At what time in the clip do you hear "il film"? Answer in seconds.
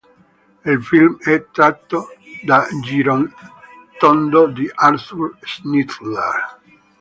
0.65-1.19